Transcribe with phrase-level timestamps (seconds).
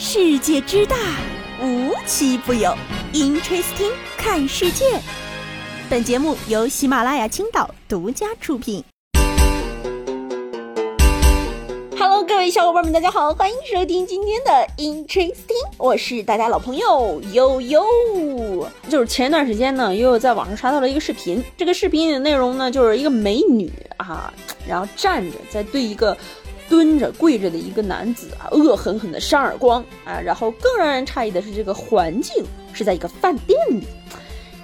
[0.00, 0.96] 世界之大，
[1.60, 2.72] 无奇不有。
[3.12, 4.84] Interesting，看世界。
[5.90, 8.84] 本节目由喜马拉雅青岛独家出品。
[11.98, 17.84] Hello，各位小伙伴们，大家好，欢迎收听今天的 Interesting，我是大家老朋友悠悠。
[18.88, 24.32] 就是前一段时间呢，悠悠在网上刷到了一个视频，这个视频的内容呢，就是一个美女啊，
[24.64, 26.16] 然后站着在对一个。
[26.68, 30.20] 蹲着跪着的一个男子啊，恶狠狠的扇耳光啊！
[30.20, 33.84] 然后更让人诧异的是，这个环境是在一个饭店里，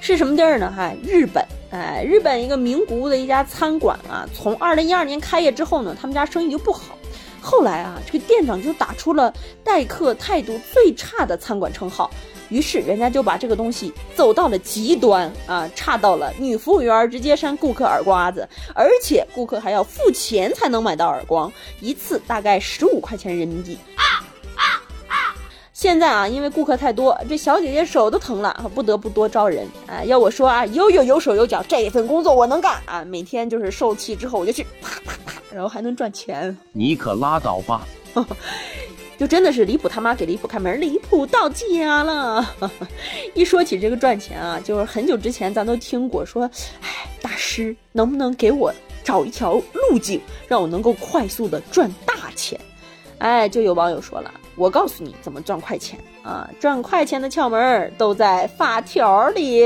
[0.00, 0.72] 是什么地儿呢？
[0.76, 6.98] 哈，日本，哎，日本一个名古屋的一家餐馆啊，从二零一二年开业之后呢，他们家生意就不好，
[7.44, 9.30] 后来啊，这个店长就打出了
[9.62, 12.10] 待客态度最差的餐馆称号。
[12.48, 23.78] 于是人家就把这个东西走到了极端啊，差到了女服务员直接扇顾客耳刮子，而且顾客还要付钱才能买到耳光，一次大概十五块钱人民币。
[25.72, 30.02] 现在啊，因为顾客太多，这小姐姐手都疼了，不得不多招人啊。
[30.04, 33.04] 要我说啊，有有有手有脚，这份工作我能干啊。
[33.04, 35.12] 每天就是受气之后我就去啪啪，
[35.54, 36.54] 然后还能赚钱。
[36.72, 37.86] 你可拉倒吧。
[39.16, 42.44] 就真的是离谱他妈给离谱开门，离谱到家了。
[43.32, 48.74] 一说起这个赚钱啊，就是很久之前咱都听过说，哎，大师能不能给我
[49.04, 52.60] 找一条路径，让我能够快速的赚大钱？
[53.18, 56.48] 哎，就有网友说了，我告诉你怎么赚快钱啊！
[56.58, 59.60] 赚快钱的窍门都在发条里。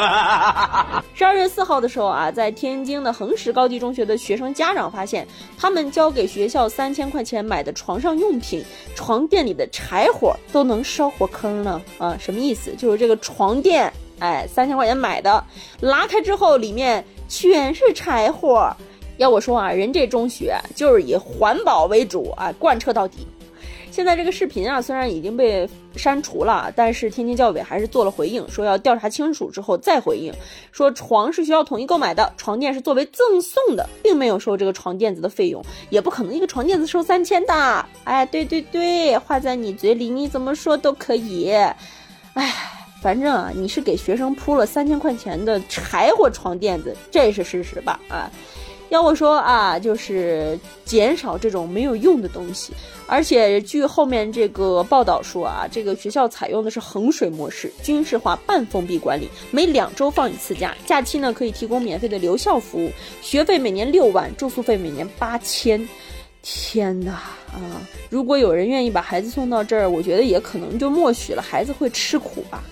[1.14, 5.28] 十二月四号的时候啊，在天津的衡石高级中学的学生家长发现，
[5.58, 8.64] 他们交给学校三千块钱买的床上用品，
[8.96, 11.80] 床垫里的柴火都能烧火坑呢！
[11.98, 12.74] 啊，什么意思？
[12.76, 15.44] 就是这个床垫，哎，三千块钱买的，
[15.80, 18.74] 拉开之后里面全是柴火。
[19.18, 23.26] 要我说啊，人这中学就是以环保为主啊，贯彻到底。
[23.94, 30.34] 现在这个视频啊，虽然已经被删除了，但是天津教委还是做了回应，说要调查清楚之后再回应。
[30.72, 37.86] 说床是学校统一购买的，床垫是作为赠送的，并没有收这个床垫子的费用，也不可能一个床垫子收三千的。
[38.02, 41.52] 哎，对对对，话在你嘴里，你怎么说都可以。
[41.52, 42.52] 哎，
[43.00, 48.00] 反正啊，你是给学生铺了三千块钱的柴火床垫子，这是事实吧？
[48.08, 48.28] 啊。
[48.90, 52.72] 要我说啊，就是减少这种没有用的东西。
[53.06, 62.90] 而且据后面这个报道说啊，这个学校采用的是衡水模式，军事化半封闭管理，每两周放一次假，假期呢可以提供免费的留校服务，
[63.20, 65.86] 学费每年六万，住宿费每年八千。
[66.46, 67.12] 天哪
[67.52, 67.80] 啊！
[68.10, 72.62] 如果有人愿意把孩子送到这儿，我觉得也可能就默许了孩子会吃苦吧。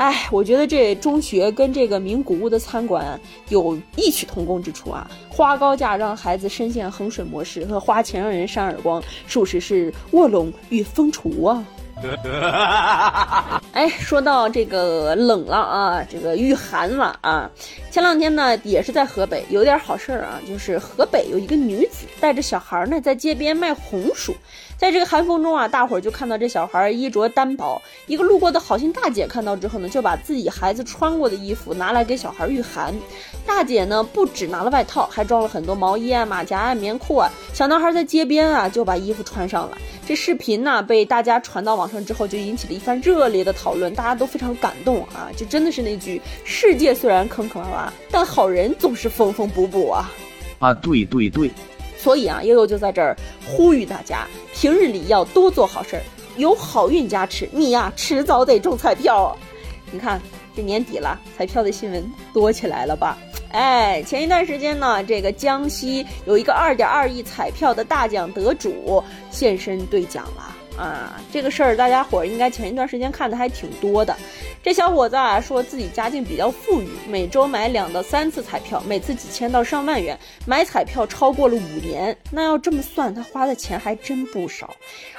[0.00, 5.06] 哎，我觉得这中学跟这个名古屋的餐馆有异曲同工之处啊！
[5.28, 11.62] 花高价让孩子深陷衡水模式，和花钱让人扇耳光，属实是卧龙与凤雏啊！
[13.72, 17.50] 哎，说到这个冷了啊，这个御寒了啊！
[17.90, 24.34] 前两天呢，也是在河北，有点好事儿啊，就是河北有一个女子带着小孩呢，在街边卖红薯。
[24.76, 27.80] 在这个寒风中啊，大伙儿就看到这小孩衣着单薄。
[28.06, 32.94] 一个路过的好心大姐看到之后呢，就把自己孩子穿过的衣服拿来给小孩御寒。
[33.46, 37.30] 大姐呢，不只拿了外套，还装了很多毛衣啊、马甲啊、棉裤啊。
[37.52, 39.76] 小男孩在街边啊，就把衣服穿上了。
[40.10, 45.30] 这视频呢，被大家传到网上之后，就引起了一番热烈的讨论，大家都非常感动啊！
[45.36, 50.10] 就真的是那句：世界虽然坑坑洼洼，但好人总是缝缝补补啊！
[50.58, 51.48] 啊，对对对。
[51.96, 53.16] 所以啊，悠悠就在这儿
[53.46, 56.02] 呼吁大家，平日里要多做好事儿，
[56.36, 59.36] 有好运加持，你呀迟早得中彩票。
[59.92, 60.20] 你看
[60.56, 63.16] 这年底了，彩票的新闻多起来了吧？
[63.50, 70.56] 哎，前一段时间呢，这个江西有一个二点二亿彩票的大奖得主现身兑奖了。
[70.78, 74.16] 啊，这个事儿大家伙儿应该前一段时间看的还挺多的。
[74.62, 82.16] 这小伙子啊，说自己家境比较富裕，每周买两到三次彩票，每次几千到上万元，买彩票超过了五年。
[82.30, 84.70] 那要这么算，他花的钱还真不少。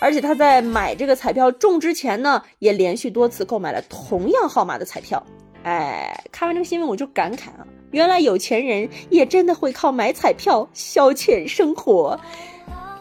[0.00, 5.20] 而且他在买这个彩票中之前呢，也连续多次购买了同样号码的彩票。
[5.64, 12.18] 哎，看完这个新闻我就感慨啊，原来有钱人也真的会靠买彩票消遣生活。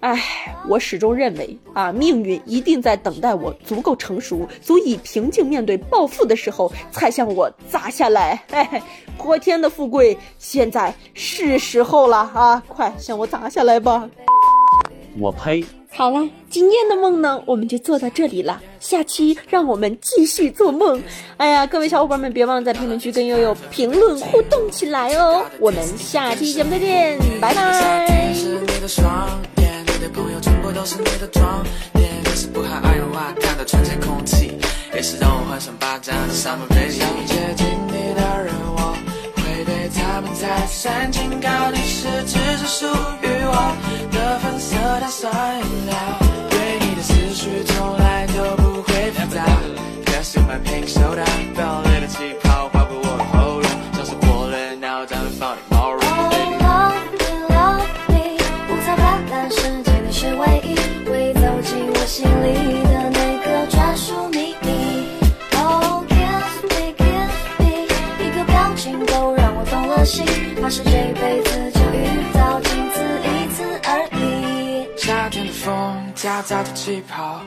[0.00, 8.40] 唉，我始终认为啊，命运一定在等待我足够成熟，足以平静面对暴富的时候，才向我砸下来。
[8.50, 8.80] 哎，
[9.18, 12.62] 泼天的富贵，现在是时候了啊！
[12.68, 14.08] 快向我砸下来吧！
[15.18, 15.64] 我呸！
[15.90, 18.60] 好了，今天的梦呢，我们就做到这里了。
[18.78, 21.02] 下期让我们继续做梦。
[21.36, 25.44] 哎呀，各位小伙伴们，别忘了在评论区跟悠悠评论互动起来哦。
[25.58, 28.06] 我们下期节目再见，拜拜。
[34.94, 35.60] 也是让我的
[36.34, 38.67] summer b a b y 想接近你的人。
[40.38, 42.86] 对他们再三警告，你是只是属
[43.22, 43.76] 于我
[44.12, 45.96] 的粉色碳酸饮料，
[46.48, 49.44] 对你的思绪从来都不会复杂。
[50.06, 51.24] Cause you're my pink soda，
[70.08, 70.24] 心，
[70.60, 74.88] 怕是这辈子就遇到仅此一次而已。
[74.96, 77.42] 夏天的风夹杂着气泡，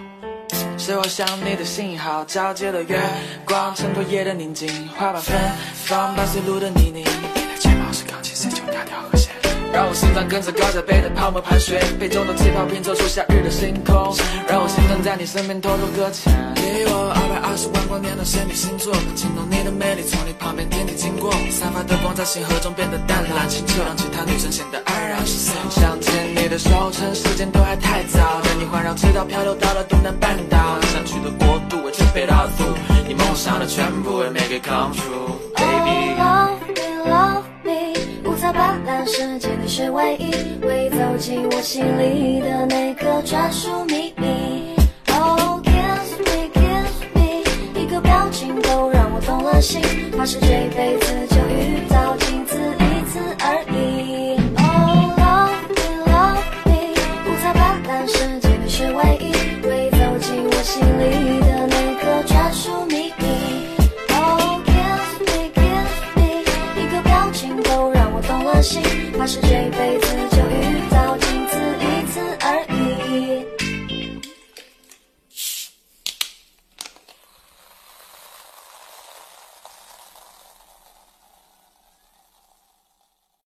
[0.77, 2.23] 是我想你的信号。
[2.25, 2.99] 皎洁的月
[3.45, 5.35] 光衬托夜的宁静，花瓣芬
[5.73, 7.03] 芳伴随路的泥泞。
[7.33, 9.33] 你的睫毛是钢琴，谁就那条和弦。
[9.73, 14.15] 让我心脏跟着高脚杯的泡沫盘旋，杯中的气泡拼凑出夏日的星空，
[14.47, 16.31] 让我心疼在你身边偷偷搁浅。
[16.53, 17.09] 给我
[17.51, 25.51] 二十万光年的仙女星座，能惊动你的美丽，从你旁边天地经过，散发的光在星河中变得淡蓝清澈，让其他女生显得黯然失色。
[25.69, 32.63] 想牵你的手，趁时间都还太早，带你环绕赤道漂流到了东南半岛，想去的国度我准备到足，
[33.05, 36.15] 你梦想的全部会 make it come true，baby。
[36.21, 40.31] Oh, love me, love me，五彩斑斓世界你是唯一，
[40.63, 44.00] 会走进我心里的那个专属秘